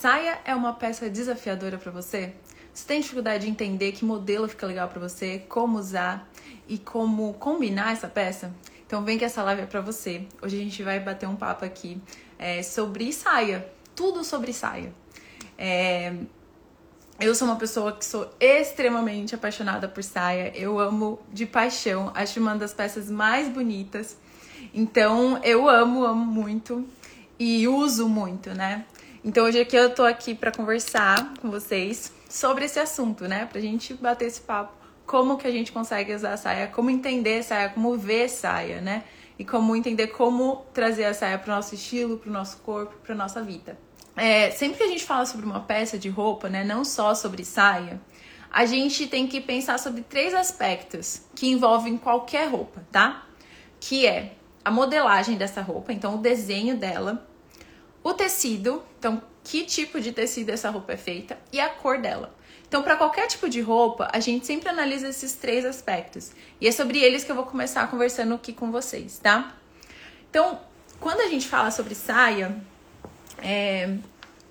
[0.00, 2.32] Saia é uma peça desafiadora para você?
[2.72, 6.30] Você tem dificuldade de entender que modelo fica legal para você, como usar
[6.68, 8.54] e como combinar essa peça?
[8.86, 10.24] Então vem que essa live é para você.
[10.40, 12.00] Hoje a gente vai bater um papo aqui
[12.38, 14.94] é, sobre saia, tudo sobre saia.
[15.58, 16.14] É,
[17.18, 20.52] eu sou uma pessoa que sou extremamente apaixonada por saia.
[20.54, 22.12] Eu amo de paixão.
[22.14, 24.16] Acho uma das peças mais bonitas.
[24.72, 26.86] Então eu amo, amo muito
[27.36, 28.84] e uso muito, né?
[29.24, 33.46] Então hoje aqui eu tô aqui para conversar com vocês sobre esse assunto, né?
[33.46, 34.72] Pra gente bater esse papo.
[35.04, 39.04] Como que a gente consegue usar a saia, como entender saia, como ver saia, né?
[39.38, 43.42] E como entender como trazer a saia pro nosso estilo, pro nosso corpo, pra nossa
[43.42, 43.78] vida.
[44.16, 46.62] É, sempre que a gente fala sobre uma peça de roupa, né?
[46.62, 48.00] Não só sobre saia,
[48.50, 53.26] a gente tem que pensar sobre três aspectos que envolvem qualquer roupa, tá?
[53.80, 57.26] Que é a modelagem dessa roupa, então o desenho dela,
[58.02, 62.34] o tecido, então que tipo de tecido essa roupa é feita e a cor dela.
[62.68, 66.32] Então, para qualquer tipo de roupa, a gente sempre analisa esses três aspectos.
[66.60, 69.56] E é sobre eles que eu vou começar conversando aqui com vocês, tá?
[70.28, 70.60] Então,
[71.00, 72.54] quando a gente fala sobre saia,
[73.38, 73.96] é,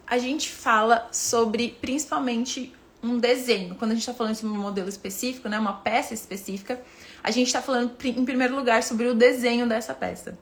[0.07, 3.75] a gente fala sobre principalmente um desenho.
[3.75, 6.81] Quando a gente está falando de um modelo específico, né, uma peça específica,
[7.23, 10.35] a gente está falando em primeiro lugar sobre o desenho dessa peça.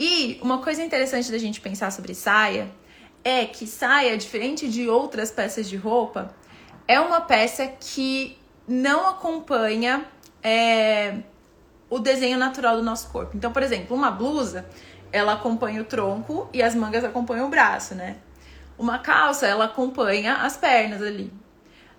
[0.00, 2.70] E uma coisa interessante da gente pensar sobre saia
[3.22, 6.34] é que saia, diferente de outras peças de roupa,
[6.88, 10.06] é uma peça que não acompanha
[10.42, 11.18] é,
[11.90, 13.36] o desenho natural do nosso corpo.
[13.36, 14.64] Então, por exemplo, uma blusa,
[15.12, 18.16] ela acompanha o tronco e as mangas acompanham o braço, né?
[18.78, 21.30] Uma calça, ela acompanha as pernas ali.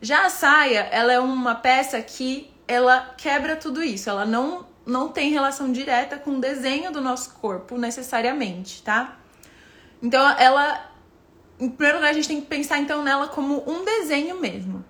[0.02, 4.10] Já a saia, ela é uma peça que ela quebra tudo isso.
[4.10, 9.18] Ela não, não tem relação direta com o desenho do nosso corpo necessariamente, tá?
[10.02, 10.92] Então, ela
[11.62, 14.84] em primeiro lugar, a gente tem que pensar então nela como um desenho mesmo.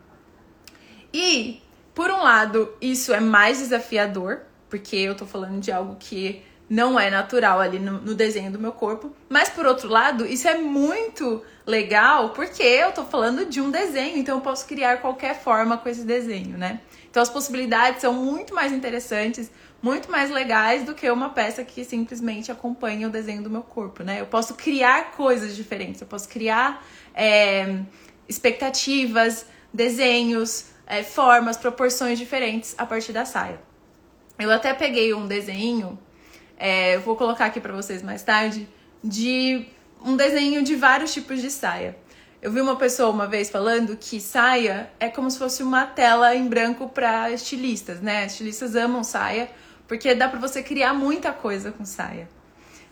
[1.14, 1.62] E,
[1.94, 6.98] por um lado, isso é mais desafiador, porque eu tô falando de algo que não
[6.98, 9.14] é natural ali no, no, desenho do meu corpo.
[9.28, 14.18] Mas por outro lado, isso é muito legal porque eu tô falando de um desenho,
[14.18, 16.80] então eu posso criar qualquer forma com esse desenho, né?
[17.10, 19.52] Então as possibilidades são muito mais interessantes,
[19.82, 24.04] muito mais legais do que uma peça que simplesmente acompanha o desenho do meu corpo,
[24.04, 24.22] né?
[24.22, 27.80] Eu posso criar coisas diferentes, eu posso criar é,
[28.28, 33.60] expectativas, desenhos, é, formas, proporções diferentes a partir da saia.
[34.38, 36.00] Eu até peguei um desenho
[36.64, 38.70] é, eu vou colocar aqui para vocês mais tarde,
[39.04, 39.66] de
[40.06, 41.98] um desenho de vários tipos de saia.
[42.40, 46.36] Eu vi uma pessoa uma vez falando que saia é como se fosse uma tela
[46.36, 48.28] em branco para estilistas, né?
[48.28, 49.50] Estilistas amam saia
[49.92, 52.30] porque dá para você criar muita coisa com saia,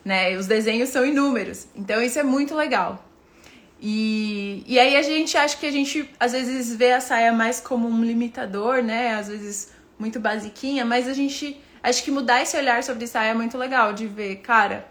[0.04, 0.36] né?
[0.36, 3.06] Os desenhos são inúmeros, então isso é muito legal.
[3.80, 7.62] E, e aí a gente acha que a gente às vezes vê a saia mais
[7.62, 9.16] como um limitador, né?
[9.16, 13.34] Às vezes muito basiquinha, mas a gente Acho que mudar esse olhar sobre saia é
[13.34, 14.86] muito legal, de ver, cara,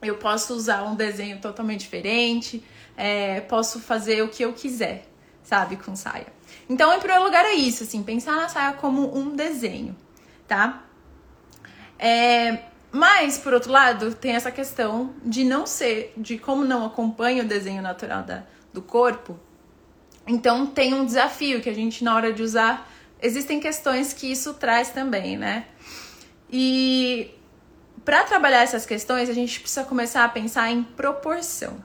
[0.00, 2.62] eu posso usar um desenho totalmente diferente,
[2.96, 5.04] é, posso fazer o que eu quiser,
[5.42, 6.28] sabe, com saia.
[6.68, 9.96] Então, em primeiro lugar, é isso, assim, pensar na saia como um desenho,
[10.46, 10.84] tá?
[12.04, 12.58] É,
[12.90, 17.46] mas, por outro lado, tem essa questão de não ser, de como não acompanha o
[17.46, 18.42] desenho natural da,
[18.72, 19.38] do corpo.
[20.26, 22.90] Então, tem um desafio que a gente, na hora de usar,
[23.20, 25.66] existem questões que isso traz também, né?
[26.50, 27.30] E
[28.04, 31.84] para trabalhar essas questões, a gente precisa começar a pensar em proporção.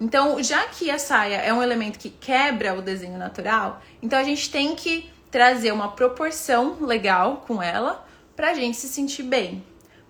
[0.00, 4.24] Então, já que a saia é um elemento que quebra o desenho natural, então a
[4.24, 8.07] gente tem que trazer uma proporção legal com ela
[8.38, 9.64] para a gente se sentir bem.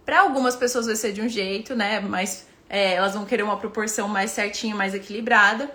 [0.05, 1.99] Para algumas pessoas vai ser de um jeito, né?
[1.99, 5.71] Mas é, elas vão querer uma proporção mais certinha, mais equilibrada.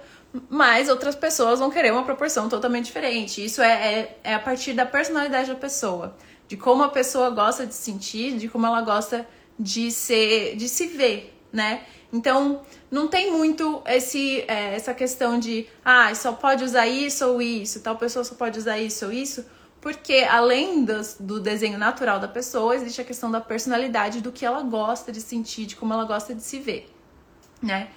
[0.52, 3.44] Mas outras pessoas vão querer uma proporção totalmente diferente.
[3.44, 6.16] Isso é, é, é a partir da personalidade da pessoa
[6.48, 9.28] de como a pessoa gosta de se sentir, de como ela gosta
[9.58, 11.82] de ser, de se ver, né?
[12.12, 12.62] Então,
[12.92, 17.80] não tem muito esse, é, essa questão de, ah, só pode usar isso ou isso,
[17.80, 19.44] tal pessoa só pode usar isso ou isso,
[19.84, 20.86] porque além
[21.20, 25.20] do, desenho natural da pessoa, existe a questão da personalidade, do que ela gosta de
[25.20, 26.90] sentir, de como ela gosta de se ver,
[27.62, 27.90] né?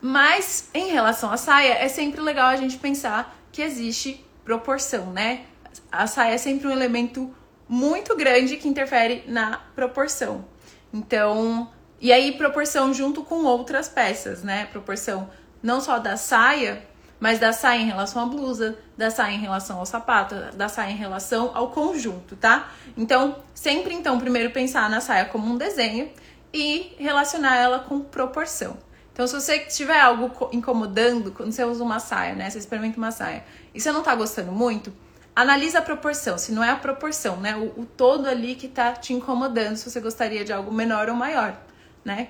[0.00, 5.44] Mas, em relação à saia, é sempre legal a gente pensar que existe proporção, né?
[5.92, 7.34] A saia é sempre um elemento
[7.68, 10.46] muito grande que interfere na proporção.
[10.94, 11.70] Então,
[12.00, 14.64] e aí proporção junto com outras peças, né?
[14.72, 15.28] Proporção
[15.62, 16.82] não só da saia,
[17.24, 20.92] mas da saia em relação à blusa, da saia em relação ao sapato, da saia
[20.92, 22.70] em relação ao conjunto, tá?
[22.98, 26.10] Então, sempre então primeiro pensar na saia como um desenho
[26.52, 28.76] e relacionar ela com proporção.
[29.10, 32.50] Então, se você tiver algo incomodando, quando você usa uma saia, né?
[32.50, 33.42] Você experimenta uma saia
[33.72, 34.92] e você não tá gostando muito,
[35.34, 36.36] analisa a proporção.
[36.36, 37.56] Se não é a proporção, né?
[37.56, 41.14] O, o todo ali que tá te incomodando, se você gostaria de algo menor ou
[41.14, 41.58] maior,
[42.04, 42.28] né?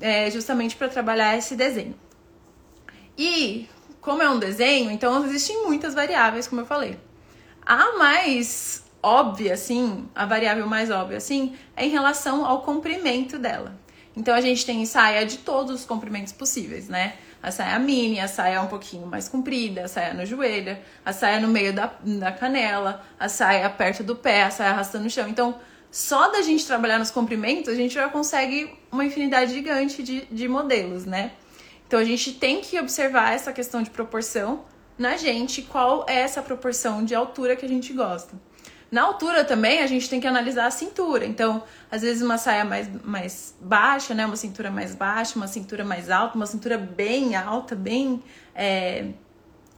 [0.00, 1.94] É justamente para trabalhar esse desenho.
[3.16, 3.68] E,
[4.02, 6.98] como é um desenho, então existem muitas variáveis, como eu falei.
[7.64, 13.80] A mais óbvia, assim, a variável mais óbvia, assim, é em relação ao comprimento dela.
[14.16, 17.14] Então a gente tem saia de todos os comprimentos possíveis, né?
[17.40, 21.40] A saia mini, a saia um pouquinho mais comprida, a saia no joelho, a saia
[21.40, 25.28] no meio da, da canela, a saia perto do pé, a saia arrastando no chão.
[25.28, 25.56] Então,
[25.90, 30.48] só da gente trabalhar nos comprimentos, a gente já consegue uma infinidade gigante de, de
[30.48, 31.32] modelos, né?
[31.92, 34.64] Então a gente tem que observar essa questão de proporção
[34.96, 38.34] na gente, qual é essa proporção de altura que a gente gosta.
[38.90, 41.26] Na altura também a gente tem que analisar a cintura.
[41.26, 44.24] Então, às vezes uma saia mais, mais baixa, né?
[44.24, 48.22] Uma cintura mais baixa, uma cintura mais alta, uma cintura bem alta, bem
[48.54, 49.08] é,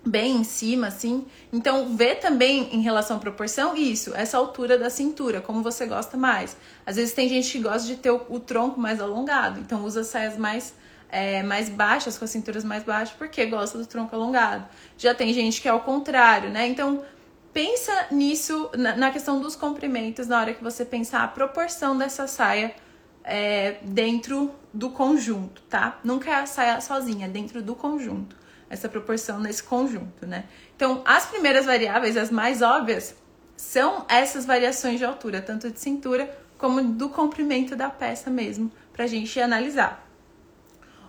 [0.07, 1.27] bem em cima, assim.
[1.53, 6.17] Então, vê também em relação à proporção isso, essa altura da cintura, como você gosta
[6.17, 6.57] mais.
[6.87, 10.05] Às vezes tem gente que gosta de ter o, o tronco mais alongado, então usa
[10.05, 10.75] saias mais
[11.09, 14.67] é, mais baixas, com as cinturas mais baixas, porque gosta do tronco alongado.
[14.99, 16.67] Já tem gente que é ao contrário, né?
[16.67, 17.05] Então,
[17.53, 22.27] pensa nisso, na, na, questão dos comprimentos, na hora que você pensar a proporção dessa
[22.27, 22.75] saia
[23.23, 25.99] é, dentro do conjunto, tá?
[26.03, 28.37] Nunca é a saia sozinha, é dentro do conjunto.
[28.69, 30.45] Essa proporção nesse conjunto, né?
[30.75, 33.15] Então, as primeiras variáveis, as mais óbvias,
[33.57, 39.07] são essas variações de altura, tanto de cintura como do comprimento da peça mesmo, pra
[39.07, 40.04] gente analisar.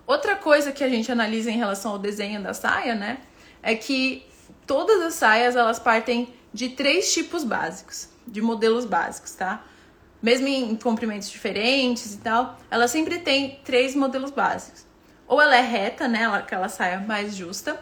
[0.07, 3.19] Outra coisa que a gente analisa em relação ao desenho da saia, né,
[3.63, 4.25] é que
[4.68, 9.63] todas as saias elas partem de três tipos básicos, de modelos básicos, tá?
[10.22, 14.86] Mesmo em comprimentos diferentes e tal, ela sempre tem três modelos básicos.
[15.28, 17.80] Ou ela é reta, né, aquela saia mais justa,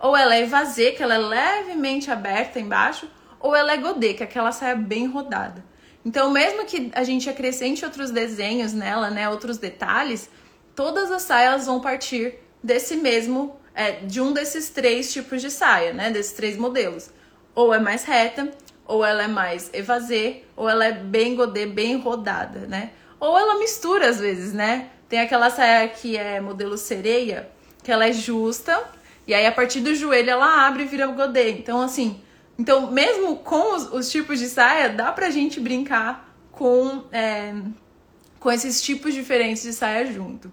[0.00, 3.08] ou ela é evasê, que ela é levemente aberta embaixo,
[3.38, 5.64] ou ela é godê, que é aquela saia bem rodada.
[6.04, 10.30] Então, mesmo que a gente acrescente outros desenhos nela, né, outros detalhes,
[10.76, 15.92] todas as saias vão partir desse mesmo é, de um desses três tipos de saia,
[15.92, 16.10] né?
[16.10, 17.10] Desses três modelos.
[17.54, 18.52] Ou é mais reta,
[18.86, 22.90] ou ela é mais evasê, ou ela é bem godê, bem rodada, né?
[23.18, 24.90] Ou ela mistura às vezes, né?
[25.08, 27.48] Tem aquela saia que é modelo sereia,
[27.82, 28.84] que ela é justa,
[29.26, 31.50] e aí a partir do joelho ela abre e vira godê.
[31.52, 32.20] Então, assim,
[32.58, 37.54] então mesmo com os, os tipos de saia, dá pra gente brincar com, é,
[38.38, 40.52] com esses tipos diferentes de saia junto.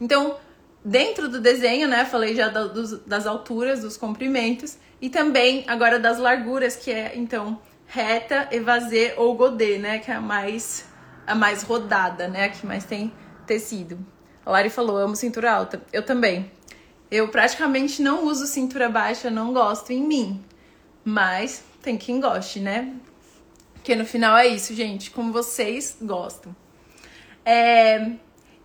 [0.00, 0.36] Então,
[0.84, 2.04] dentro do desenho, né?
[2.04, 7.12] Falei já da, dos, das alturas, dos comprimentos e também agora das larguras, que é
[7.16, 9.98] então reta, evasê ou godê, né?
[9.98, 10.88] Que é a mais
[11.26, 12.44] a mais rodada, né?
[12.44, 13.12] A que mais tem
[13.46, 13.98] tecido.
[14.44, 15.82] A Lari falou, amo cintura alta.
[15.92, 16.50] Eu também.
[17.10, 20.44] Eu praticamente não uso cintura baixa, não gosto em mim.
[21.04, 22.94] Mas tem quem goste, né?
[23.74, 26.54] Porque no final é isso, gente, como vocês gostam.
[27.44, 28.12] É,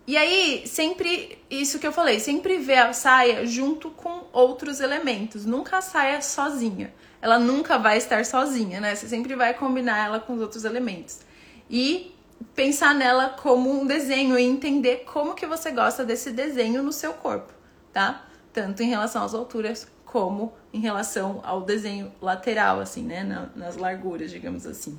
[0.06, 5.44] e aí, sempre, isso que eu falei, sempre vê a saia junto com outros elementos,
[5.44, 6.94] nunca a saia sozinha.
[7.20, 8.94] Ela nunca vai estar sozinha, né?
[8.94, 11.20] Você sempre vai combinar ela com os outros elementos.
[11.68, 12.14] E
[12.54, 17.12] pensar nela como um desenho e entender como que você gosta desse desenho no seu
[17.14, 17.52] corpo,
[17.92, 18.28] tá?
[18.52, 23.50] Tanto em relação às alturas como em relação ao desenho lateral, assim, né?
[23.56, 24.98] nas larguras, digamos assim.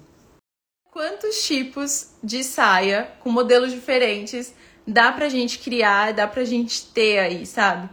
[0.92, 4.54] Quantos tipos de saia com modelos diferentes
[4.88, 7.90] dá pra gente criar, dá pra gente ter aí, sabe?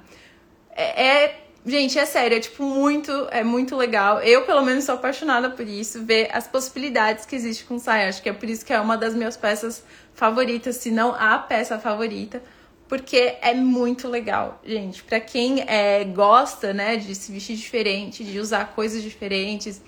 [0.77, 4.21] É, é, gente, é sério, é tipo muito, é muito legal.
[4.21, 8.09] Eu, pelo menos, sou apaixonada por isso, ver as possibilidades que existe com saia.
[8.09, 9.85] Acho que é por isso que é uma das minhas peças
[10.15, 12.41] favoritas, se não a peça favorita,
[12.89, 15.03] porque é muito legal, gente.
[15.03, 19.83] Para quem é, gosta, né, de se vestir diferente, de usar coisas diferentes,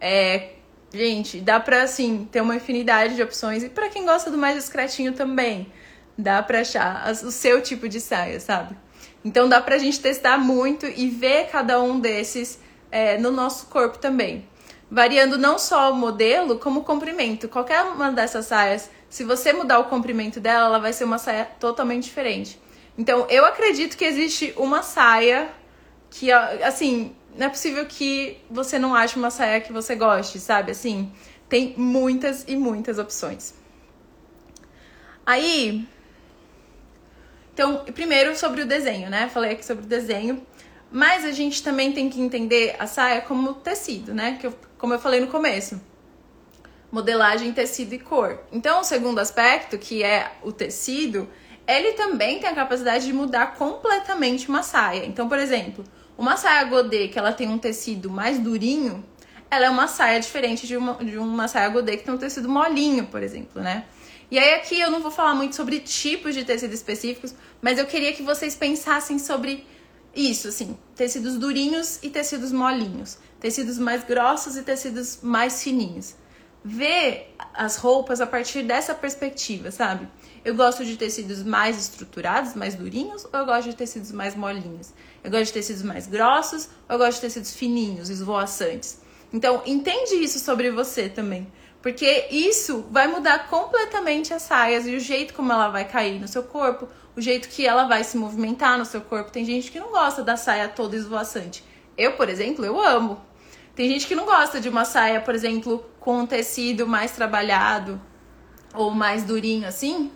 [0.00, 0.52] é,
[0.92, 4.56] gente, dá pra assim ter uma infinidade de opções e para quem gosta do mais
[4.56, 5.66] discretinho também
[6.16, 8.76] dá pra achar o seu tipo de saia, sabe?
[9.24, 12.58] Então dá pra gente testar muito e ver cada um desses
[12.90, 14.46] é, no nosso corpo também.
[14.90, 17.48] Variando não só o modelo, como o comprimento.
[17.48, 21.44] Qualquer uma dessas saias, se você mudar o comprimento dela, ela vai ser uma saia
[21.58, 22.60] totalmente diferente.
[22.96, 25.50] Então eu acredito que existe uma saia
[26.08, 30.70] que, assim, não é possível que você não ache uma saia que você goste, sabe?
[30.70, 31.12] Assim,
[31.48, 33.54] tem muitas e muitas opções.
[35.26, 35.86] Aí,
[37.56, 39.30] então, primeiro sobre o desenho, né?
[39.32, 40.46] Falei aqui sobre o desenho.
[40.92, 44.36] Mas a gente também tem que entender a saia como tecido, né?
[44.38, 45.80] Que eu, como eu falei no começo.
[46.92, 48.38] Modelagem, tecido e cor.
[48.52, 51.26] Então, o segundo aspecto, que é o tecido,
[51.66, 55.06] ele também tem a capacidade de mudar completamente uma saia.
[55.06, 55.82] Então, por exemplo,
[56.18, 59.02] uma saia godê que ela tem um tecido mais durinho,
[59.50, 62.50] ela é uma saia diferente de uma, de uma saia godê que tem um tecido
[62.50, 63.86] molinho, por exemplo, né?
[64.30, 67.86] E aí aqui eu não vou falar muito sobre tipos de tecido específicos, mas eu
[67.86, 69.64] queria que vocês pensassem sobre
[70.14, 76.14] isso, assim, tecidos durinhos e tecidos molinhos, tecidos mais grossos e tecidos mais fininhos.
[76.64, 80.08] Ver as roupas a partir dessa perspectiva, sabe?
[80.44, 84.92] Eu gosto de tecidos mais estruturados, mais durinhos, ou eu gosto de tecidos mais molinhos?
[85.22, 88.98] Eu gosto de tecidos mais grossos, ou eu gosto de tecidos fininhos, esvoaçantes?
[89.32, 91.46] Então, entende isso sobre você também.
[91.86, 96.26] Porque isso vai mudar completamente as saias e o jeito como ela vai cair no
[96.26, 99.30] seu corpo, o jeito que ela vai se movimentar no seu corpo.
[99.30, 101.62] Tem gente que não gosta da saia toda esvoaçante.
[101.96, 103.20] Eu, por exemplo, eu amo.
[103.76, 108.00] Tem gente que não gosta de uma saia, por exemplo, com um tecido mais trabalhado
[108.74, 110.10] ou mais durinho assim,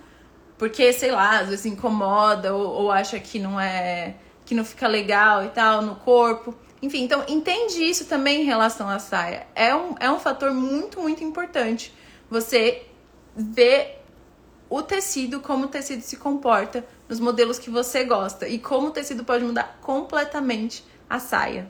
[0.58, 4.16] porque, sei lá, às vezes incomoda ou, ou acha que não é.
[4.44, 6.52] que não fica legal e tal no corpo.
[6.82, 9.46] Enfim, então entende isso também em relação à saia.
[9.54, 11.94] É um, é um fator muito, muito importante.
[12.30, 12.86] Você
[13.36, 14.02] ver
[14.68, 18.90] o tecido, como o tecido se comporta nos modelos que você gosta e como o
[18.90, 21.68] tecido pode mudar completamente a saia.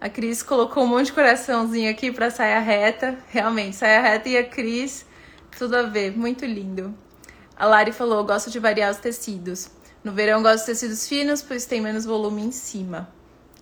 [0.00, 3.18] A Cris colocou um monte de coraçãozinho aqui para saia reta.
[3.28, 5.04] Realmente, saia reta e a Cris,
[5.58, 6.94] tudo a ver, muito lindo.
[7.56, 9.68] A Lari falou: gosto de variar os tecidos.
[10.04, 13.08] No verão, gosto de tecidos finos, pois tem menos volume em cima.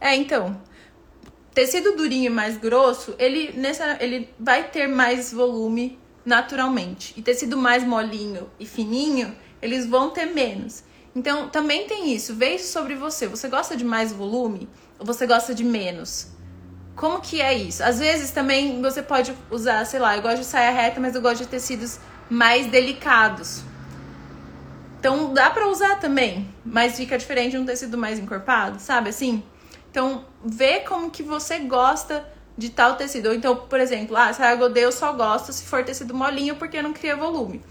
[0.00, 0.60] É, então,
[1.54, 7.14] tecido durinho e mais grosso, ele, nessa, ele vai ter mais volume naturalmente.
[7.16, 10.82] E tecido mais molinho e fininho, eles vão ter menos.
[11.14, 12.34] Então, também tem isso.
[12.34, 13.26] Vê isso sobre você.
[13.26, 16.28] Você gosta de mais volume ou você gosta de menos?
[16.94, 17.82] Como que é isso?
[17.82, 21.20] Às vezes também você pode usar, sei lá, eu gosto de saia reta, mas eu
[21.20, 21.98] gosto de tecidos
[22.28, 23.62] mais delicados.
[24.98, 29.42] Então dá para usar também, mas fica diferente de um tecido mais encorpado, sabe assim?
[29.96, 32.22] Então, vê como que você gosta
[32.54, 33.30] de tal tecido.
[33.30, 36.82] Ou então, por exemplo, ah, saia godê eu só gosto se for tecido molinho porque
[36.82, 37.62] não cria volume.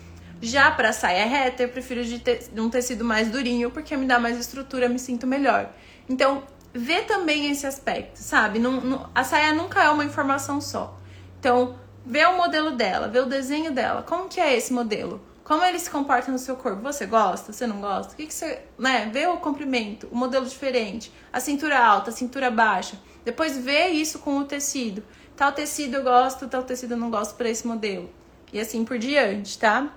[0.42, 4.40] Já para saia reta, eu prefiro de um tecido mais durinho porque me dá mais
[4.40, 5.70] estrutura, me sinto melhor.
[6.10, 6.42] Então,
[6.74, 8.58] vê também esse aspecto, sabe?
[8.58, 10.98] Não, não, a saia nunca é uma informação só.
[11.40, 14.02] Então, vê o modelo dela, vê o desenho dela.
[14.02, 15.22] Como que é esse modelo?
[15.46, 16.82] Como ele se comporta no seu corpo?
[16.82, 17.54] Você gosta?
[17.54, 18.14] Você não gosta?
[18.14, 18.64] O que, que você.
[18.80, 19.12] Né?
[19.14, 22.98] Vê o comprimento, o modelo diferente, a cintura alta, a cintura baixa.
[23.24, 25.04] Depois vê isso com o tecido.
[25.38, 28.10] Tal tecido eu gosto, tal tecido eu não gosto para esse modelo.
[28.52, 29.94] E assim por diante, tá?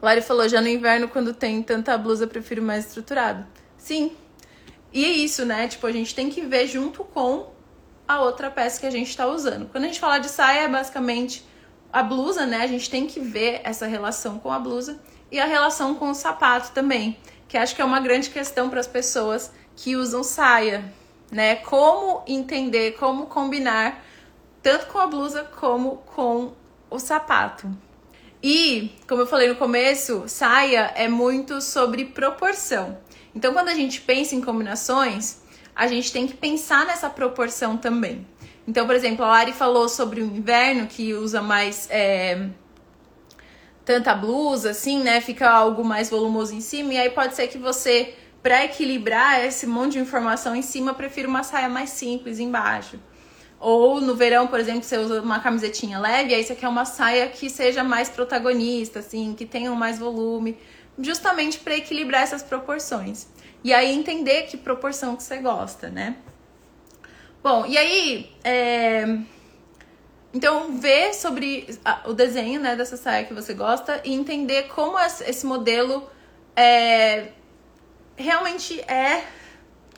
[0.00, 3.46] Lari falou, já no inverno, quando tem tanta blusa, prefiro mais estruturado.
[3.76, 4.16] Sim.
[4.90, 5.68] E é isso, né?
[5.68, 7.52] Tipo, a gente tem que ver junto com
[8.06, 9.68] a outra peça que a gente tá usando.
[9.68, 11.46] Quando a gente fala de saia, é basicamente
[11.92, 12.62] a blusa, né?
[12.62, 16.14] A gente tem que ver essa relação com a blusa e a relação com o
[16.14, 20.92] sapato também, que acho que é uma grande questão para as pessoas que usam saia,
[21.30, 21.56] né?
[21.56, 24.04] Como entender, como combinar
[24.62, 26.52] tanto com a blusa como com
[26.90, 27.70] o sapato.
[28.42, 32.98] E, como eu falei no começo, saia é muito sobre proporção.
[33.34, 35.38] Então, quando a gente pensa em combinações,
[35.74, 38.26] a gente tem que pensar nessa proporção também.
[38.68, 42.50] Então, por exemplo, a Lari falou sobre o inverno que usa mais é,
[43.82, 45.22] tanta blusa, assim, né?
[45.22, 46.92] Fica algo mais volumoso em cima.
[46.92, 51.26] E aí pode ser que você, para equilibrar esse monte de informação em cima, prefira
[51.26, 53.00] uma saia mais simples embaixo.
[53.58, 57.26] Ou no verão, por exemplo, você usa uma camisetinha leve, aí você quer uma saia
[57.26, 60.58] que seja mais protagonista, assim, que tenha mais volume,
[60.98, 63.28] justamente para equilibrar essas proporções.
[63.64, 66.16] E aí entender que proporção que você gosta, né?
[67.48, 68.30] Bom, e aí.
[68.44, 69.20] É...
[70.34, 71.66] Então, ver sobre
[72.04, 76.06] o desenho né, dessa saia que você gosta e entender como esse modelo
[76.54, 77.28] é,
[78.14, 79.24] realmente é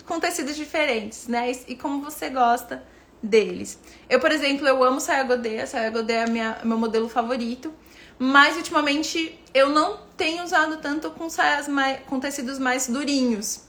[0.07, 1.51] com tecidos diferentes, né?
[1.67, 2.85] E como você gosta
[3.21, 3.81] deles.
[4.09, 7.75] Eu, por exemplo, eu amo saia godê, a saia godê é minha, meu modelo favorito,
[8.17, 13.65] mas ultimamente eu não tenho usado tanto com saias mais, com tecidos mais durinhos.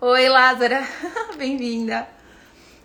[0.00, 0.86] Oi, Lázara,
[1.36, 2.19] bem-vinda.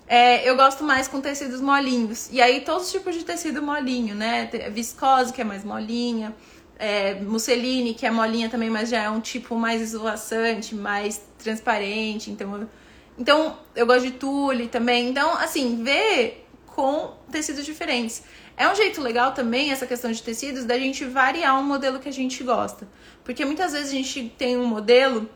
[0.07, 2.29] É, eu gosto mais com tecidos molinhos.
[2.31, 4.49] E aí, todos os tipos de tecido molinho, né?
[4.71, 6.35] Viscose, que é mais molinha.
[6.77, 12.29] É, musseline, que é molinha também, mas já é um tipo mais esvoaçante, mais transparente.
[12.29, 12.69] Então, eu,
[13.17, 15.09] então, eu gosto de tule também.
[15.09, 18.23] Então, assim, ver com tecidos diferentes.
[18.57, 22.09] É um jeito legal também, essa questão de tecidos, da gente variar um modelo que
[22.09, 22.87] a gente gosta.
[23.23, 25.29] Porque muitas vezes a gente tem um modelo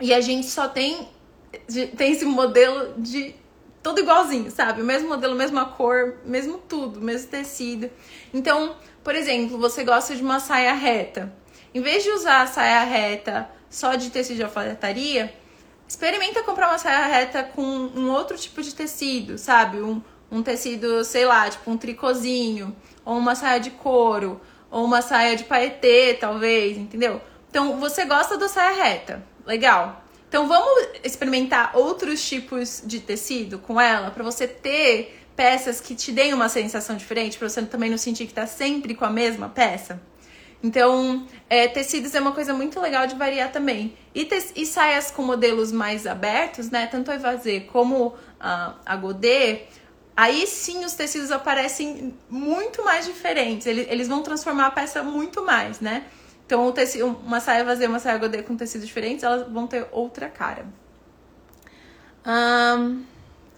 [0.00, 1.08] e a gente só tem,
[1.96, 3.34] tem esse modelo de
[3.82, 4.80] tudo igualzinho, sabe?
[4.80, 7.90] O mesmo modelo, mesma cor, mesmo tudo, mesmo tecido.
[8.32, 11.32] Então, por exemplo, você gosta de uma saia reta.
[11.74, 15.34] Em vez de usar a saia reta só de tecido de alfaiataria,
[15.88, 19.80] experimenta comprar uma saia reta com um outro tipo de tecido, sabe?
[19.80, 25.02] Um, um tecido, sei lá, tipo um tricôzinho, ou uma saia de couro, ou uma
[25.02, 27.20] saia de paetê, talvez, entendeu?
[27.50, 30.01] Então, você gosta da saia reta, legal.
[30.32, 36.10] Então, vamos experimentar outros tipos de tecido com ela, para você ter peças que te
[36.10, 39.50] deem uma sensação diferente, para você também não sentir que tá sempre com a mesma
[39.50, 40.00] peça.
[40.62, 43.94] Então, é, tecidos é uma coisa muito legal de variar também.
[44.14, 46.86] E, e saias com modelos mais abertos, né?
[46.86, 49.64] Tanto a Evazê como a, a Godê,
[50.16, 53.66] aí sim os tecidos aparecem muito mais diferentes.
[53.66, 56.06] Eles, eles vão transformar a peça muito mais, né?
[56.52, 59.88] Então, o tecido, uma saia vazia uma saia Godê com tecidos diferentes, elas vão ter
[59.90, 60.66] outra cara.
[62.26, 63.02] Um,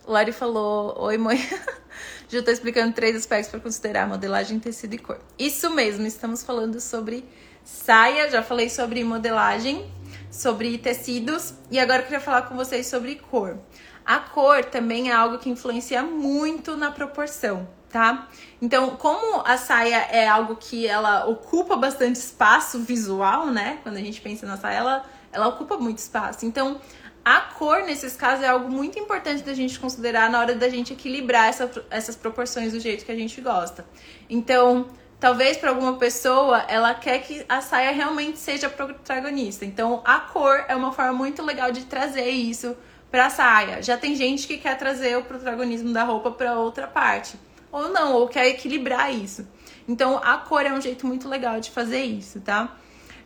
[0.06, 1.36] Lari falou: Oi, mãe.
[2.30, 5.18] Já estou explicando três aspectos para considerar modelagem, tecido e cor.
[5.36, 7.28] Isso mesmo, estamos falando sobre
[7.64, 9.90] saia, já falei sobre modelagem,
[10.30, 13.58] sobre tecidos e agora eu queria falar com vocês sobre cor.
[14.06, 18.26] A cor também é algo que influencia muito na proporção, tá?
[18.60, 23.78] Então, como a saia é algo que ela ocupa bastante espaço visual, né?
[23.84, 26.44] Quando a gente pensa na saia, ela, ela ocupa muito espaço.
[26.44, 26.80] Então,
[27.24, 30.92] a cor, nesses casos, é algo muito importante da gente considerar na hora da gente
[30.92, 33.86] equilibrar essa, essas proporções do jeito que a gente gosta.
[34.28, 34.88] Então,
[35.20, 39.64] talvez para alguma pessoa, ela quer que a saia realmente seja protagonista.
[39.64, 42.76] Então, a cor é uma forma muito legal de trazer isso
[43.08, 43.80] para a saia.
[43.80, 47.38] Já tem gente que quer trazer o protagonismo da roupa para outra parte,
[47.74, 49.44] ou não, ou quer equilibrar isso.
[49.88, 52.78] Então, a cor é um jeito muito legal de fazer isso, tá?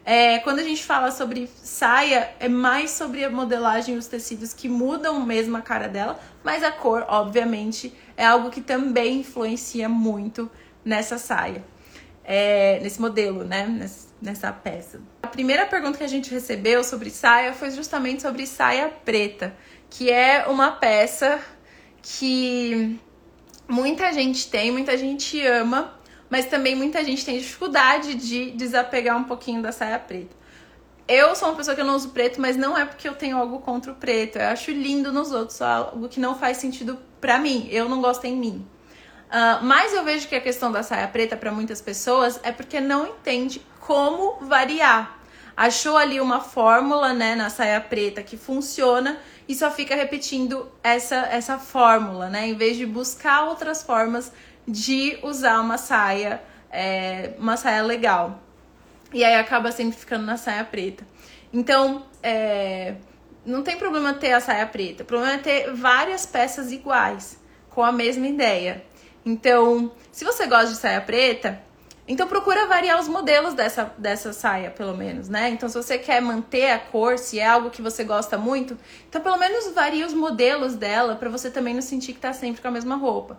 [0.07, 4.55] É, quando a gente fala sobre saia, é mais sobre a modelagem e os tecidos
[4.55, 9.87] que mudam mesmo a cara dela, mas a cor, obviamente, é algo que também influencia
[9.87, 10.51] muito
[10.83, 11.63] nessa saia,
[12.25, 13.67] é, nesse modelo, né?
[14.21, 14.99] Nessa peça.
[15.23, 19.55] A primeira pergunta que a gente recebeu sobre saia foi justamente sobre saia preta,
[19.91, 21.39] que é uma peça
[22.01, 22.99] que
[23.69, 25.95] muita gente tem, muita gente ama,
[26.31, 30.37] mas também muita gente tem dificuldade de desapegar um pouquinho da saia preta.
[31.07, 33.61] Eu sou uma pessoa que não uso preto, mas não é porque eu tenho algo
[33.61, 34.37] contra o preto.
[34.37, 37.67] Eu acho lindo nos outros, algo que não faz sentido pra mim.
[37.71, 38.67] Eu não gosto em mim.
[39.29, 42.79] Uh, mas eu vejo que a questão da saia preta para muitas pessoas é porque
[42.79, 45.18] não entende como variar.
[45.59, 49.19] Achou ali uma fórmula, né, na saia preta que funciona
[49.49, 54.31] e só fica repetindo essa essa fórmula, né, em vez de buscar outras formas
[54.69, 56.41] de usar uma saia,
[56.71, 58.41] é, uma saia legal.
[59.13, 61.05] E aí acaba sempre ficando na saia preta.
[61.53, 62.95] Então, é,
[63.45, 65.03] não tem problema ter a saia preta.
[65.03, 67.37] O problema é ter várias peças iguais,
[67.71, 68.85] com a mesma ideia.
[69.27, 71.61] Então, se você gosta de saia preta,
[72.09, 75.51] então procura variar os modelos dessa, dessa saia, pelo menos, né?
[75.51, 78.77] Então, se você quer manter a cor, se é algo que você gosta muito,
[79.09, 82.63] então pelo menos varie os modelos dela para você também não sentir que tá sempre
[82.63, 83.39] com a mesma roupa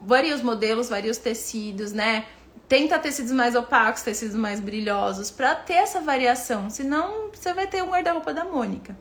[0.00, 2.26] varia os modelos, varia os tecidos, né?
[2.68, 6.68] Tenta tecidos mais opacos, tecidos mais brilhosos, para ter essa variação.
[6.68, 8.96] Senão, você vai ter o guarda-roupa da Mônica,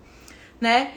[0.60, 0.94] né?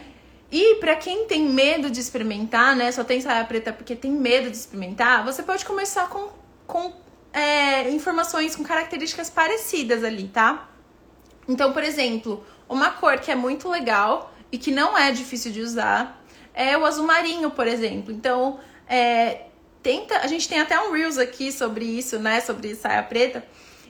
[0.51, 2.91] E para quem tem medo de experimentar, né?
[2.93, 6.31] Só tem saia preta porque tem medo de experimentar, você pode começar com,
[6.67, 6.93] com
[7.39, 10.69] é, informações com características parecidas ali, tá?
[11.49, 15.61] Então, por exemplo, uma cor que é muito legal e que não é difícil de
[15.61, 16.21] usar
[16.53, 18.13] é o azul marinho, por exemplo.
[18.13, 19.43] Então, é,
[19.81, 20.19] tenta.
[20.19, 22.41] A gente tem até um Reels aqui sobre isso, né?
[22.41, 23.45] Sobre saia preta.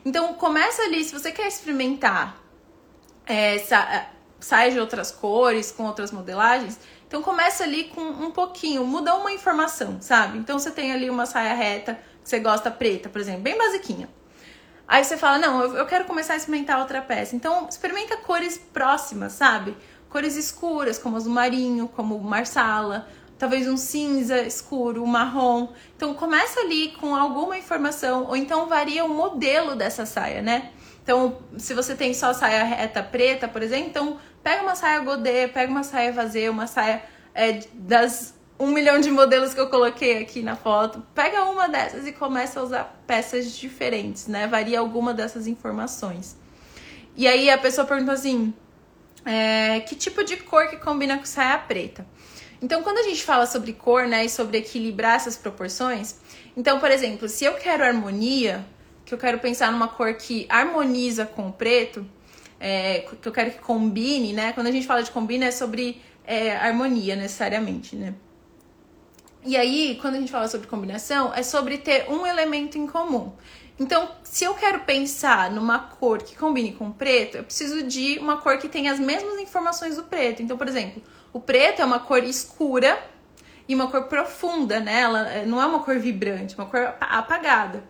[0.05, 2.41] Então começa ali, se você quer experimentar
[3.25, 4.09] é, sa
[4.39, 9.33] saias de outras cores, com outras modelagens, então começa ali com um pouquinho, muda uma
[9.33, 10.37] informação, sabe?
[10.37, 14.09] Então você tem ali uma saia reta você gosta preta, por exemplo, bem basiquinha.
[14.87, 17.35] Aí você fala, não, eu quero começar a experimentar outra peça.
[17.35, 19.75] Então experimenta cores próximas, sabe?
[20.09, 23.07] Cores escuras, como azul marinho, como marsala
[23.39, 25.69] talvez um cinza escuro, um marrom.
[25.95, 30.71] Então começa ali com alguma informação, ou então varia o modelo dessa saia, né?
[31.01, 35.47] Então, se você tem só saia reta preta, por exemplo, então pega uma saia godê,
[35.47, 37.01] pega uma saia vazia, uma saia
[37.33, 42.05] é, das um milhão de modelos que eu coloquei aqui na foto, pega uma dessas
[42.05, 44.47] e começa a usar peças diferentes, né?
[44.47, 46.35] Varia alguma dessas informações.
[47.15, 48.53] E aí a pessoa pergunta assim:
[49.25, 52.05] é, que tipo de cor que combina com saia preta?
[52.61, 56.17] Então, quando a gente fala sobre cor, né, e sobre equilibrar essas proporções,
[56.57, 58.65] então, por exemplo, se eu quero harmonia,
[59.05, 62.05] que eu quero pensar numa cor que harmoniza com o preto,
[62.59, 64.51] é, que eu quero que combine, né?
[64.51, 68.13] Quando a gente fala de combina é sobre é, harmonia necessariamente, né?
[69.45, 73.31] E aí, quando a gente fala sobre combinação, é sobre ter um elemento em comum.
[73.79, 78.37] Então, se eu quero pensar numa cor que combine com preto, eu preciso de uma
[78.37, 80.41] cor que tenha as mesmas informações do preto.
[80.41, 83.01] Então, por exemplo, o preto é uma cor escura
[83.65, 84.99] e uma cor profunda, né?
[84.99, 87.83] Ela eh, não é uma cor vibrante, é uma cor apagada.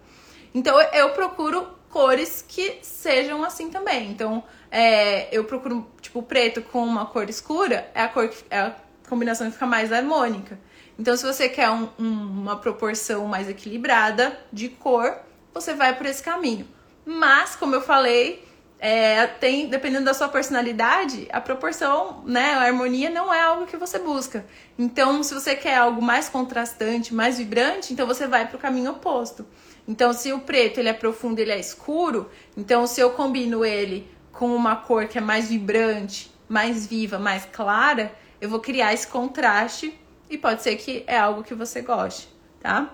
[0.53, 4.11] Então, eu procuro cores que sejam assim também.
[4.11, 8.59] Então, é, eu procuro, tipo, preto com uma cor escura, é a cor que, é
[8.59, 8.75] a
[9.09, 10.59] combinação que fica mais harmônica.
[10.99, 15.17] Então, se você quer um, um, uma proporção mais equilibrada de cor,
[15.53, 16.67] você vai por esse caminho.
[17.05, 18.45] Mas, como eu falei,
[18.77, 23.77] é, tem, dependendo da sua personalidade, a proporção, né, a harmonia não é algo que
[23.77, 24.45] você busca.
[24.77, 28.91] Então, se você quer algo mais contrastante, mais vibrante, então você vai para o caminho
[28.91, 29.47] oposto.
[29.87, 34.05] Então, se o preto ele é profundo, ele é escuro, então se eu combino ele
[34.33, 39.07] com uma cor que é mais vibrante, mais viva, mais clara, eu vou criar esse
[39.07, 39.97] contraste
[40.29, 42.29] e pode ser que é algo que você goste,
[42.61, 42.93] tá?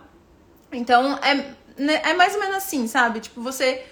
[0.71, 3.19] Então, é né, é mais ou menos assim, sabe?
[3.19, 3.84] Tipo, você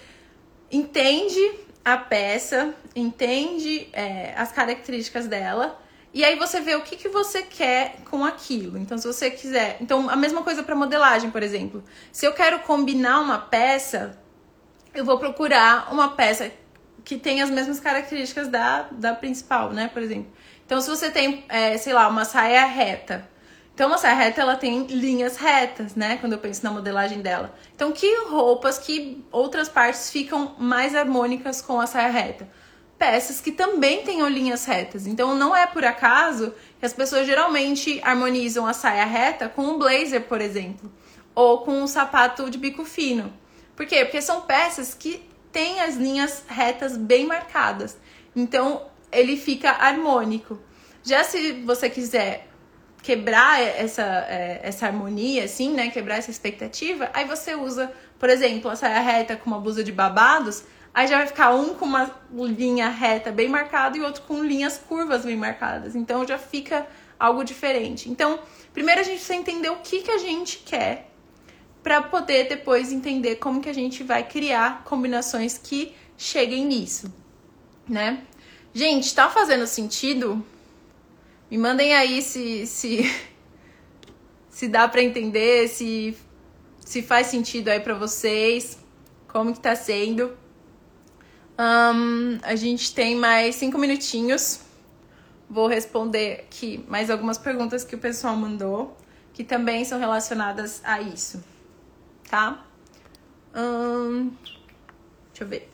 [0.70, 1.40] entende
[1.84, 5.78] a peça, entende é, as características dela,
[6.12, 8.78] e aí você vê o que, que você quer com aquilo.
[8.78, 9.78] Então, se você quiser.
[9.80, 11.82] Então, a mesma coisa para modelagem, por exemplo.
[12.12, 14.16] Se eu quero combinar uma peça,
[14.94, 16.52] eu vou procurar uma peça
[17.04, 19.90] que tenha as mesmas características da, da principal, né?
[19.92, 20.32] Por exemplo.
[20.64, 23.28] Então, se você tem, é, sei lá, uma saia reta
[23.74, 26.16] então, saia reta, ela tem linhas retas, né?
[26.18, 27.52] Quando eu penso na modelagem dela.
[27.74, 32.48] Então, que roupas, que outras partes ficam mais harmônicas com a saia reta?
[32.96, 35.08] Peças que também tenham linhas retas.
[35.08, 39.76] Então, não é por acaso que as pessoas geralmente harmonizam a saia reta com um
[39.76, 40.90] blazer, por exemplo.
[41.34, 43.32] Ou com um sapato de bico fino.
[43.74, 44.04] Por quê?
[44.04, 47.98] Porque são peças que têm as linhas retas bem marcadas.
[48.36, 50.60] Então, ele fica harmônico.
[51.02, 52.53] Já se você quiser
[53.04, 55.90] quebrar essa, é, essa harmonia, assim, né?
[55.90, 59.92] Quebrar essa expectativa, aí você usa, por exemplo, a saia reta com uma blusa de
[59.92, 60.64] babados,
[60.94, 64.78] aí já vai ficar um com uma linha reta bem marcada e outro com linhas
[64.78, 65.94] curvas bem marcadas.
[65.94, 66.86] Então já fica
[67.20, 68.08] algo diferente.
[68.08, 68.40] Então,
[68.72, 71.10] primeiro a gente precisa entender o que, que a gente quer
[71.82, 77.12] para poder depois entender como que a gente vai criar combinações que cheguem nisso,
[77.86, 78.22] né?
[78.72, 80.42] Gente, tá fazendo sentido?
[81.54, 83.08] Me mandem aí se se,
[84.50, 86.18] se dá para entender, se
[86.80, 88.76] se faz sentido aí para vocês,
[89.28, 90.36] como que tá sendo.
[91.56, 94.62] Um, a gente tem mais cinco minutinhos.
[95.48, 98.96] Vou responder aqui mais algumas perguntas que o pessoal mandou,
[99.32, 101.40] que também são relacionadas a isso,
[102.28, 102.66] tá?
[103.54, 104.32] Um,
[105.28, 105.70] deixa eu ver.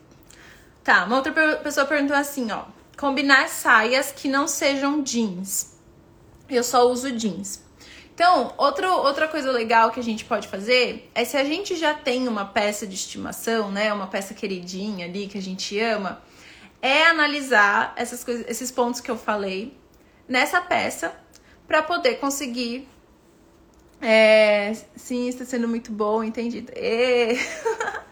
[0.85, 2.67] Tá, uma outra pessoa perguntou assim, ó
[3.01, 5.70] combinar saias que não sejam jeans.
[6.51, 7.63] Eu só uso jeans.
[8.15, 11.95] Então, outro, outra coisa legal que a gente pode fazer é se a gente já
[11.95, 16.21] tem uma peça de estimação, né, uma peça queridinha ali que a gente ama,
[16.83, 19.75] é analisar essas coisas, esses pontos que eu falei
[20.29, 21.15] nessa peça
[21.67, 22.87] para poder conseguir.
[24.03, 26.73] É, sim, está sendo muito bom, entendido.
[26.77, 27.39] E...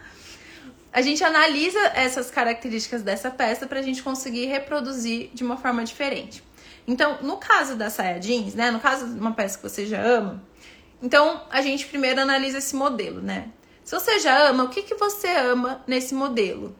[0.90, 5.84] a gente analisa essas características dessa peça para a gente conseguir reproduzir de uma forma
[5.84, 6.42] diferente.
[6.88, 10.02] Então, no caso da saia jeans, né, no caso de uma peça que você já
[10.02, 10.42] ama,
[11.00, 13.50] então a gente primeiro analisa esse modelo, né?
[13.84, 16.74] Se você já ama, o que, que você ama nesse modelo?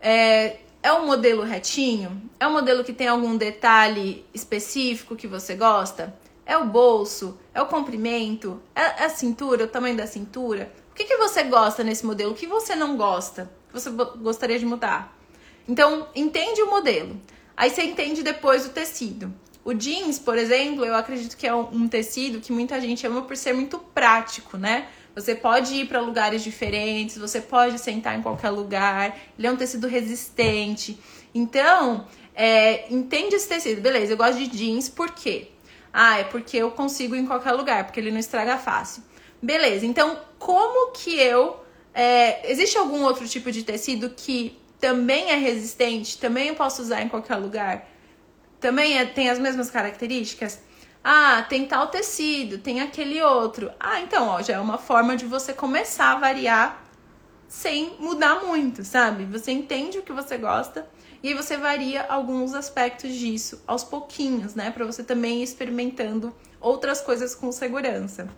[0.00, 2.22] É, é um modelo retinho?
[2.38, 6.14] É um modelo que tem algum detalhe específico que você gosta?
[6.46, 7.38] É o bolso?
[7.52, 8.62] É o comprimento?
[8.74, 9.64] É a cintura?
[9.64, 10.72] O tamanho da cintura?
[11.00, 12.32] que, que você gosta nesse modelo?
[12.32, 13.50] O que você não gosta?
[13.68, 15.16] Que você gostaria de mudar?
[15.66, 17.18] Então, entende o modelo.
[17.56, 19.32] Aí você entende depois o tecido.
[19.64, 23.36] O jeans, por exemplo, eu acredito que é um tecido que muita gente ama por
[23.36, 24.88] ser muito prático, né?
[25.14, 29.18] Você pode ir para lugares diferentes, você pode sentar em qualquer lugar.
[29.38, 30.98] Ele é um tecido resistente.
[31.34, 33.82] Então, é, entende esse tecido.
[33.82, 35.48] Beleza, eu gosto de jeans, por quê?
[35.92, 39.02] Ah, é porque eu consigo ir em qualquer lugar, porque ele não estraga fácil.
[39.42, 41.58] Beleza, então como que eu.
[41.92, 47.02] É, existe algum outro tipo de tecido que também é resistente, também eu posso usar
[47.02, 47.86] em qualquer lugar?
[48.58, 50.60] Também é, tem as mesmas características?
[51.02, 53.70] Ah, tem tal tecido, tem aquele outro.
[53.78, 56.84] Ah, então, ó, já é uma forma de você começar a variar
[57.48, 59.24] sem mudar muito, sabe?
[59.24, 60.88] Você entende o que você gosta
[61.22, 64.70] e aí você varia alguns aspectos disso aos pouquinhos, né?
[64.70, 68.28] Para você também ir experimentando outras coisas com segurança.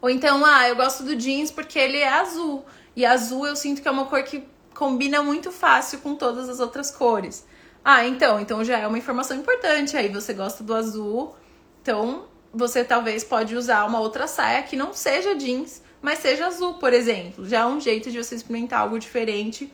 [0.00, 2.64] Ou então, ah, eu gosto do jeans porque ele é azul.
[2.96, 4.44] E azul eu sinto que é uma cor que
[4.80, 7.46] combina muito fácil com todas as outras cores.
[7.84, 9.94] Ah, então, então já é uma informação importante.
[9.94, 11.36] Aí você gosta do azul,
[11.82, 16.74] então você talvez pode usar uma outra saia que não seja jeans mas seja azul,
[16.74, 17.46] por exemplo.
[17.46, 19.70] Já é um jeito de você experimentar algo diferente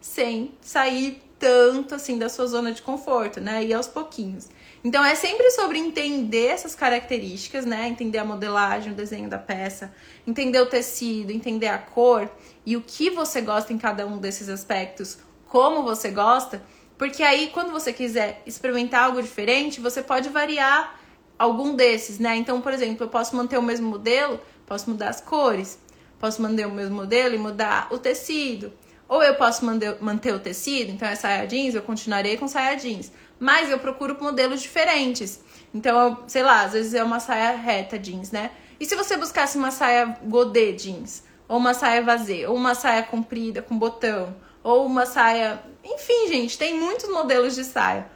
[0.00, 3.64] sem sair tanto assim da sua zona de conforto, né?
[3.64, 4.48] E aos pouquinhos.
[4.84, 7.88] Então é sempre sobre entender essas características, né?
[7.88, 9.94] Entender a modelagem, o desenho da peça,
[10.26, 12.28] entender o tecido, entender a cor
[12.66, 16.62] e o que você gosta em cada um desses aspectos, como você gosta,
[16.98, 21.00] porque aí quando você quiser experimentar algo diferente, você pode variar
[21.38, 22.36] algum desses, né?
[22.36, 25.78] Então, por exemplo, eu posso manter o mesmo modelo, posso mudar as cores,
[26.18, 28.72] posso manter o mesmo modelo e mudar o tecido.
[29.12, 33.12] Ou eu posso manter, o tecido, então é saia jeans, eu continuarei com saia jeans
[33.42, 35.40] mas eu procuro modelos diferentes.
[35.74, 38.52] Então, eu, sei lá, às vezes é uma saia reta jeans, né?
[38.78, 43.02] E se você buscasse uma saia godê jeans, ou uma saia vazê, ou uma saia
[43.02, 48.06] comprida com botão, ou uma saia, enfim, gente, tem muitos modelos de saia.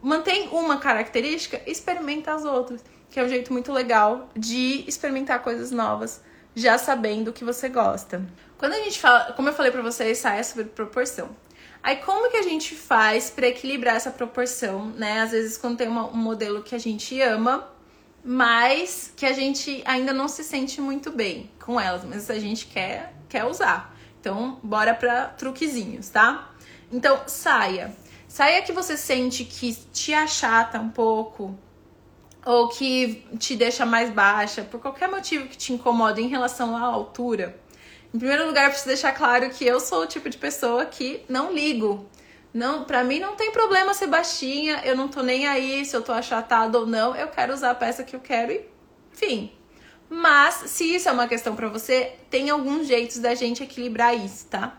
[0.00, 5.72] Mantém uma característica, experimenta as outras, que é um jeito muito legal de experimentar coisas
[5.72, 6.22] novas,
[6.54, 8.24] já sabendo o que você gosta.
[8.58, 11.30] Quando a gente fala, como eu falei para vocês, saia sobre proporção.
[11.82, 15.20] Aí como que a gente faz para equilibrar essa proporção, né?
[15.20, 17.68] Às vezes quando tem uma, um modelo que a gente ama,
[18.24, 22.66] mas que a gente ainda não se sente muito bem com elas, mas a gente
[22.66, 23.96] quer quer usar.
[24.20, 26.52] Então, bora para truquezinhos, tá?
[26.92, 27.96] Então, saia.
[28.28, 31.58] Saia que você sente que te achata um pouco
[32.44, 36.80] ou que te deixa mais baixa, por qualquer motivo que te incomoda em relação à
[36.82, 37.58] altura.
[38.12, 41.24] Em primeiro lugar, eu preciso deixar claro que eu sou o tipo de pessoa que
[41.28, 42.06] não ligo.
[42.52, 46.02] Não, para mim não tem problema ser baixinha, eu não tô nem aí se eu
[46.02, 48.64] tô achatada ou não, eu quero usar a peça que eu quero e
[49.12, 49.52] enfim.
[50.08, 54.46] Mas se isso é uma questão para você, tem alguns jeitos da gente equilibrar isso,
[54.48, 54.78] tá?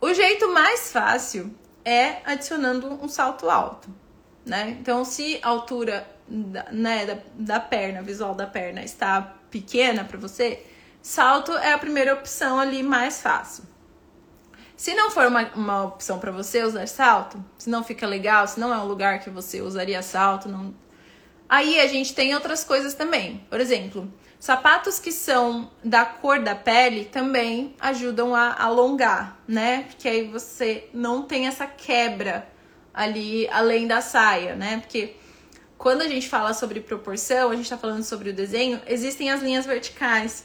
[0.00, 1.52] O jeito mais fácil
[1.84, 3.88] é adicionando um salto alto,
[4.46, 4.76] né?
[4.80, 10.16] Então, se a altura da, né, da, da perna, visual da perna está pequena para
[10.16, 10.64] você,
[11.02, 13.64] salto é a primeira opção ali mais fácil.
[14.76, 18.58] Se não for uma, uma opção para você usar salto, se não fica legal, se
[18.58, 20.74] não é um lugar que você usaria salto, não...
[21.46, 23.44] aí a gente tem outras coisas também.
[23.50, 29.84] Por exemplo, sapatos que são da cor da pele também ajudam a alongar, né?
[29.88, 32.48] Porque aí você não tem essa quebra
[32.94, 34.78] ali além da saia, né?
[34.78, 35.14] Porque
[35.80, 39.40] quando a gente fala sobre proporção, a gente está falando sobre o desenho, existem as
[39.40, 40.44] linhas verticais.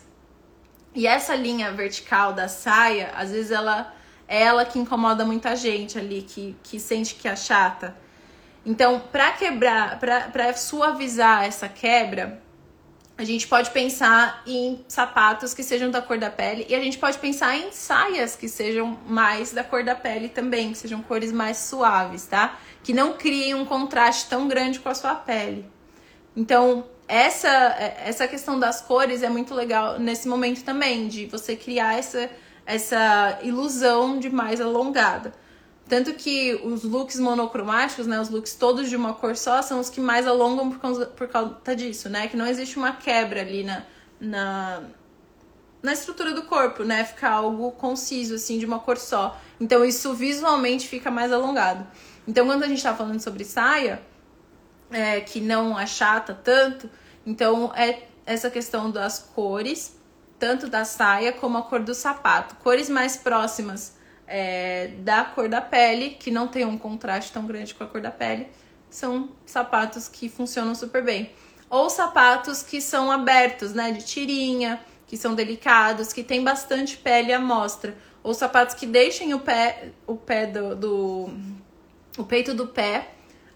[0.93, 3.93] E essa linha vertical da saia, às vezes ela
[4.29, 7.97] é ela que incomoda muita gente ali, que, que sente que é chata.
[8.65, 12.41] Então, para quebrar, para suavizar essa quebra,
[13.17, 16.97] a gente pode pensar em sapatos que sejam da cor da pele e a gente
[16.97, 21.31] pode pensar em saias que sejam mais da cor da pele também, que sejam cores
[21.31, 22.57] mais suaves, tá?
[22.83, 25.65] Que não criem um contraste tão grande com a sua pele.
[26.35, 27.47] Então, essa,
[28.03, 32.29] essa questão das cores é muito legal nesse momento também, de você criar essa,
[32.65, 35.33] essa ilusão de mais alongada.
[35.87, 39.89] Tanto que os looks monocromáticos, né, os looks todos de uma cor só, são os
[39.89, 42.27] que mais alongam por causa, por causa disso, né?
[42.27, 43.83] Que não existe uma quebra ali na,
[44.19, 44.83] na,
[45.83, 47.03] na estrutura do corpo, né?
[47.03, 49.39] Fica algo conciso, assim, de uma cor só.
[49.59, 51.85] Então isso visualmente fica mais alongado.
[52.27, 54.01] Então quando a gente tá falando sobre saia,
[54.89, 56.89] é, que não achata tanto.
[57.25, 59.95] Então, é essa questão das cores,
[60.39, 62.55] tanto da saia como a cor do sapato.
[62.55, 63.94] Cores mais próximas
[64.27, 68.01] é, da cor da pele, que não tem um contraste tão grande com a cor
[68.01, 68.47] da pele,
[68.89, 71.31] são sapatos que funcionam super bem.
[71.69, 77.33] Ou sapatos que são abertos, né, de tirinha, que são delicados, que tem bastante pele
[77.33, 77.95] à mostra.
[78.23, 81.29] Ou sapatos que deixem o pé, o pé do, do
[82.17, 83.09] o peito do pé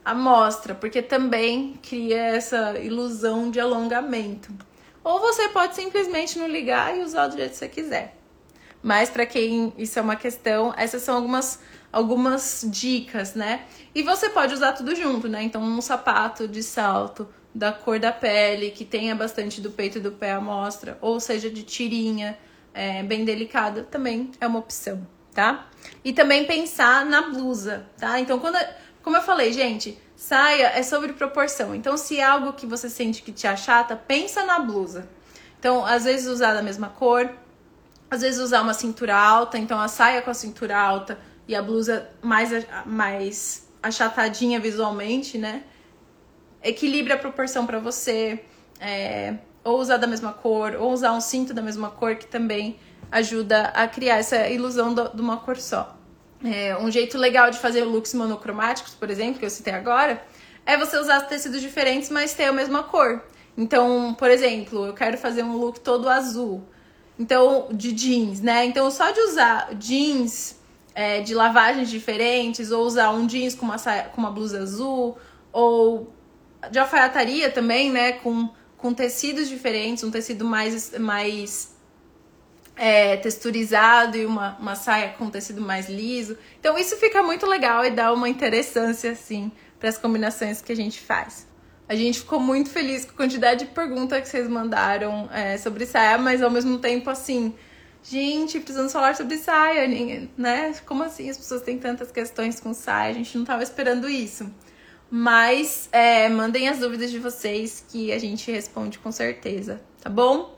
[0.03, 4.51] amostra, porque também cria essa ilusão de alongamento.
[5.03, 8.18] Ou você pode simplesmente não ligar e usar do jeito que você quiser.
[8.81, 11.59] Mas para quem isso é uma questão, essas são algumas
[11.91, 13.65] algumas dicas, né?
[13.95, 15.43] E você pode usar tudo junto, né?
[15.43, 20.01] Então um sapato de salto da cor da pele, que tenha bastante do peito e
[20.01, 22.37] do pé à mostra, ou seja, de tirinha,
[22.73, 25.67] é, bem delicada, também é uma opção, tá?
[26.03, 28.19] E também pensar na blusa, tá?
[28.19, 28.57] Então quando
[29.01, 31.73] como eu falei, gente, saia é sobre proporção.
[31.73, 35.09] Então, se é algo que você sente que te achata, pensa na blusa.
[35.57, 37.29] Então, às vezes usar da mesma cor,
[38.09, 41.61] às vezes usar uma cintura alta, então a saia com a cintura alta e a
[41.61, 42.49] blusa mais,
[42.85, 45.63] mais achatadinha visualmente, né?
[46.63, 48.43] Equilibra a proporção para você.
[48.79, 52.79] É, ou usar da mesma cor, ou usar um cinto da mesma cor, que também
[53.11, 55.97] ajuda a criar essa ilusão de uma cor só.
[56.43, 60.23] É, um jeito legal de fazer looks monocromáticos, por exemplo, que eu citei agora,
[60.65, 63.23] é você usar tecidos diferentes, mas ter a mesma cor.
[63.57, 66.63] Então, por exemplo, eu quero fazer um look todo azul.
[67.19, 68.65] Então, de jeans, né?
[68.65, 70.55] Então, só de usar jeans
[70.95, 75.17] é, de lavagens diferentes, ou usar um jeans com uma, saia, com uma blusa azul,
[75.51, 76.13] ou
[76.71, 78.13] de alfaiataria também, né?
[78.13, 81.75] Com, com tecidos diferentes, um tecido mais, mais
[82.77, 86.37] é, texturizado e uma, uma saia com tecido mais liso.
[86.57, 90.75] Então, isso fica muito legal e dá uma interessância, assim, para as combinações que a
[90.75, 91.48] gente faz.
[91.89, 95.87] A gente ficou muito feliz com a quantidade de perguntas que vocês mandaram é, sobre
[95.87, 97.51] saia, mas ao mesmo tempo assim,
[98.03, 99.87] gente, precisamos falar sobre saia,
[100.37, 100.75] né?
[100.85, 103.09] Como assim as pessoas têm tantas questões com saia?
[103.09, 104.53] A gente não estava esperando isso.
[105.09, 110.55] Mas é, mandem as dúvidas de vocês que a gente responde com certeza, tá bom?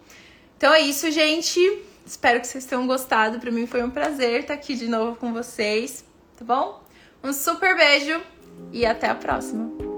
[0.57, 1.61] Então é isso, gente.
[2.05, 3.39] Espero que vocês tenham gostado.
[3.39, 6.03] Para mim foi um prazer estar aqui de novo com vocês,
[6.37, 6.83] tá bom?
[7.23, 8.21] Um super beijo
[8.73, 9.90] e até a próxima.